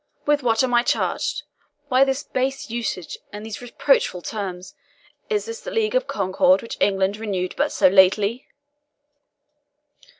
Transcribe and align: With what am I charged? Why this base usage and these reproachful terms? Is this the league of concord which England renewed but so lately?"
With 0.25 0.41
what 0.41 0.63
am 0.63 0.73
I 0.73 0.81
charged? 0.81 1.43
Why 1.89 2.03
this 2.03 2.23
base 2.23 2.71
usage 2.71 3.19
and 3.31 3.45
these 3.45 3.61
reproachful 3.61 4.23
terms? 4.23 4.73
Is 5.29 5.45
this 5.45 5.59
the 5.61 5.69
league 5.69 5.93
of 5.93 6.07
concord 6.07 6.63
which 6.63 6.77
England 6.79 7.17
renewed 7.17 7.53
but 7.55 7.71
so 7.71 7.87
lately?" 7.87 8.47